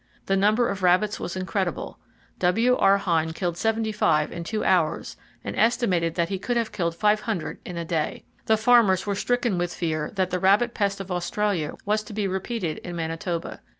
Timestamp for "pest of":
10.73-11.11